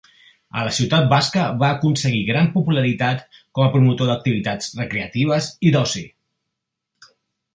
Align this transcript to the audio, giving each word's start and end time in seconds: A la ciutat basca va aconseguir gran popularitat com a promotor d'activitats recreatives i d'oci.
A 0.59 0.61
la 0.67 0.69
ciutat 0.75 1.03
basca 1.09 1.43
va 1.63 1.67
aconseguir 1.73 2.21
gran 2.29 2.47
popularitat 2.55 3.21
com 3.57 3.65
a 3.67 3.71
promotor 3.75 4.09
d'activitats 4.11 4.73
recreatives 4.81 5.51
i 5.69 5.75
d'oci. 5.77 6.05